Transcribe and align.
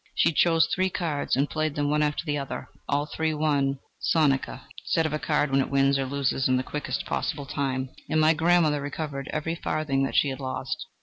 She 0.15 0.31
chose 0.33 0.65
three 0.65 0.89
cards 0.89 1.35
and 1.35 1.47
played 1.47 1.75
them 1.75 1.91
one 1.91 2.01
after 2.01 2.25
the 2.25 2.35
other: 2.35 2.67
all 2.89 3.05
three 3.05 3.35
won 3.35 3.77
sonika, 4.01 4.61
[Said 4.85 5.05
of 5.05 5.13
a 5.13 5.19
card 5.19 5.51
when 5.51 5.61
it 5.61 5.69
wins 5.69 5.99
or 5.99 6.07
loses 6.07 6.47
in 6.47 6.57
the 6.57 6.63
quickest 6.63 7.05
possible 7.05 7.45
time.] 7.45 7.89
and 8.09 8.19
my 8.19 8.33
grandmother 8.33 8.81
recovered 8.81 9.29
every 9.31 9.53
farthing 9.53 10.01
that 10.01 10.15
she 10.15 10.29
had 10.29 10.39
lost." 10.39 10.87